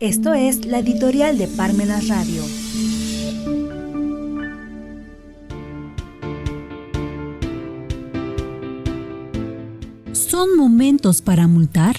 [0.00, 2.44] Esto es la editorial de Parmenas Radio.
[10.12, 11.96] ¿Son momentos para multar?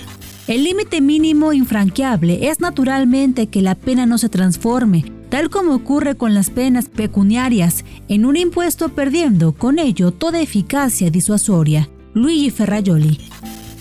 [0.47, 6.15] El límite mínimo infranqueable es naturalmente que la pena no se transforme, tal como ocurre
[6.15, 11.89] con las penas pecuniarias, en un impuesto perdiendo con ello toda eficacia disuasoria.
[12.13, 13.19] Luigi Ferraioli.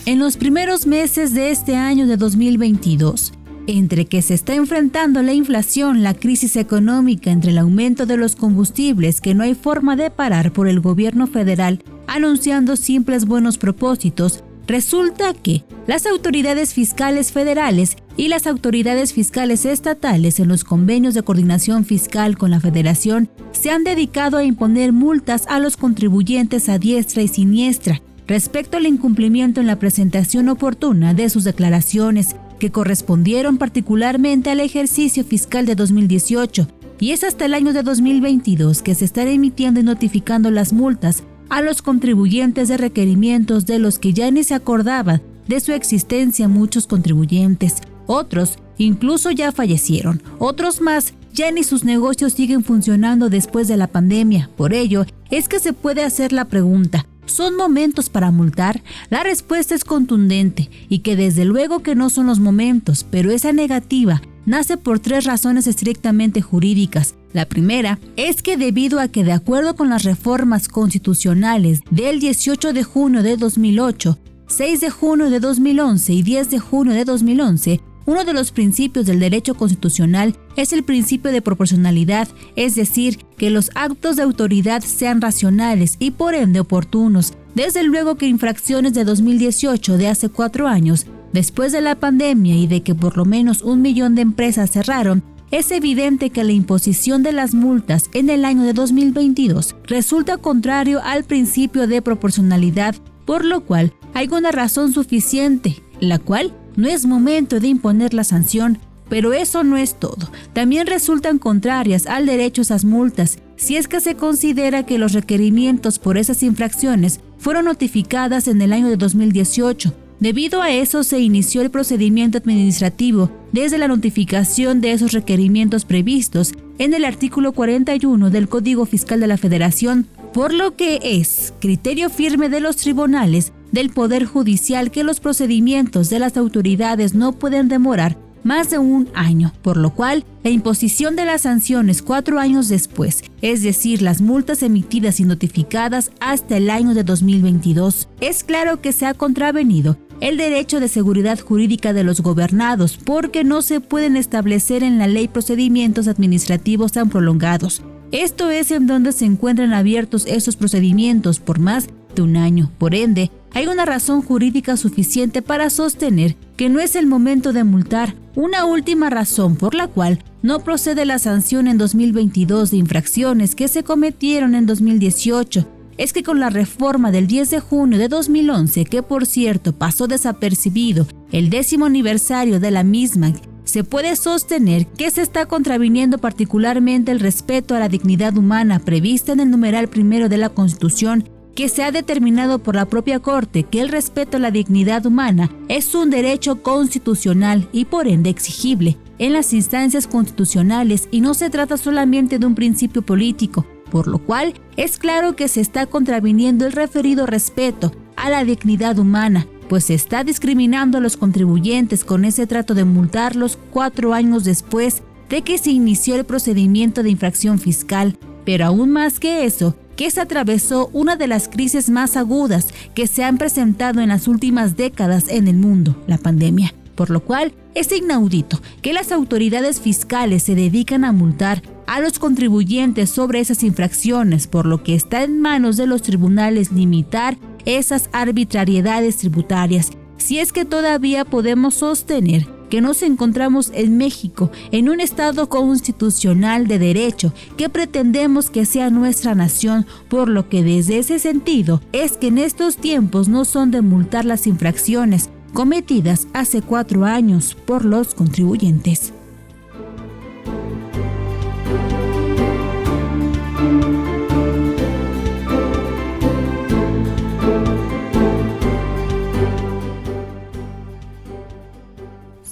[0.07, 3.33] En los primeros meses de este año de 2022,
[3.69, 8.35] entre que se está enfrentando la inflación, la crisis económica, entre el aumento de los
[8.35, 14.43] combustibles que no hay forma de parar por el gobierno federal, anunciando simples buenos propósitos,
[14.67, 21.23] resulta que las autoridades fiscales federales y las autoridades fiscales estatales en los convenios de
[21.23, 26.79] coordinación fiscal con la federación se han dedicado a imponer multas a los contribuyentes a
[26.79, 33.59] diestra y siniestra respecto al incumplimiento en la presentación oportuna de sus declaraciones que correspondieron
[33.59, 36.69] particularmente al ejercicio fiscal de 2018
[37.01, 41.23] y es hasta el año de 2022 que se están emitiendo y notificando las multas
[41.49, 46.49] a los contribuyentes de requerimientos de los que ya ni se acordaba de su existencia
[46.49, 47.77] muchos contribuyentes.
[48.07, 53.87] Otros incluso ya fallecieron, otros más ya ni sus negocios siguen funcionando después de la
[53.87, 54.51] pandemia.
[54.57, 58.83] Por ello, es que se puede hacer la pregunta, ¿Son momentos para multar?
[59.11, 63.53] La respuesta es contundente y que desde luego que no son los momentos, pero esa
[63.53, 67.15] negativa nace por tres razones estrictamente jurídicas.
[67.35, 72.73] La primera es que debido a que de acuerdo con las reformas constitucionales del 18
[72.73, 77.81] de junio de 2008, 6 de junio de 2011 y 10 de junio de 2011,
[78.09, 83.51] uno de los principios del derecho constitucional es el principio de proporcionalidad, es decir, que
[83.51, 87.35] los actos de autoridad sean racionales y por ende oportunos.
[87.55, 92.67] Desde luego que infracciones de 2018 de hace cuatro años, después de la pandemia y
[92.67, 97.23] de que por lo menos un millón de empresas cerraron, es evidente que la imposición
[97.23, 102.95] de las multas en el año de 2022 resulta contrario al principio de proporcionalidad,
[103.27, 108.23] por lo cual hay una razón suficiente, la cual no es momento de imponer la
[108.23, 108.79] sanción,
[109.09, 110.31] pero eso no es todo.
[110.53, 115.99] También resultan contrarias al derecho esas multas si es que se considera que los requerimientos
[115.99, 119.93] por esas infracciones fueron notificadas en el año de 2018.
[120.21, 126.53] Debido a eso se inició el procedimiento administrativo desde la notificación de esos requerimientos previstos
[126.79, 132.09] en el artículo 41 del Código Fiscal de la Federación, por lo que es criterio
[132.09, 137.69] firme de los tribunales del Poder Judicial que los procedimientos de las autoridades no pueden
[137.69, 142.69] demorar más de un año, por lo cual la imposición de las sanciones cuatro años
[142.69, 148.81] después, es decir, las multas emitidas y notificadas hasta el año de 2022, es claro
[148.81, 153.81] que se ha contravenido el derecho de seguridad jurídica de los gobernados porque no se
[153.81, 157.83] pueden establecer en la ley procedimientos administrativos tan prolongados.
[158.11, 162.71] Esto es en donde se encuentran abiertos esos procedimientos por más de un año.
[162.79, 167.65] Por ende, hay una razón jurídica suficiente para sostener que no es el momento de
[167.65, 168.15] multar.
[168.35, 173.69] Una última razón por la cual no procede la sanción en 2022 de infracciones que
[173.69, 175.67] se cometieron en 2018
[175.97, 180.07] es que con la reforma del 10 de junio de 2011, que por cierto pasó
[180.07, 183.33] desapercibido el décimo aniversario de la misma,
[183.65, 189.33] se puede sostener que se está contraviniendo particularmente el respeto a la dignidad humana prevista
[189.33, 193.65] en el numeral primero de la Constitución que se ha determinado por la propia Corte
[193.65, 198.97] que el respeto a la dignidad humana es un derecho constitucional y por ende exigible
[199.19, 204.19] en las instancias constitucionales y no se trata solamente de un principio político, por lo
[204.21, 209.87] cual es claro que se está contraviniendo el referido respeto a la dignidad humana, pues
[209.87, 215.43] se está discriminando a los contribuyentes con ese trato de multarlos cuatro años después de
[215.43, 218.17] que se inició el procedimiento de infracción fiscal.
[218.45, 223.09] Pero aún más que eso, que se atravesó una de las crisis más agudas que
[223.09, 226.73] se han presentado en las últimas décadas en el mundo, la pandemia.
[226.95, 232.21] Por lo cual, es inaudito que las autoridades fiscales se dedican a multar a los
[232.21, 238.09] contribuyentes sobre esas infracciones, por lo que está en manos de los tribunales limitar esas
[238.13, 245.01] arbitrariedades tributarias, si es que todavía podemos sostener que nos encontramos en México, en un
[245.01, 251.19] Estado constitucional de derecho que pretendemos que sea nuestra nación, por lo que desde ese
[251.19, 257.05] sentido es que en estos tiempos no son de multar las infracciones cometidas hace cuatro
[257.05, 259.13] años por los contribuyentes.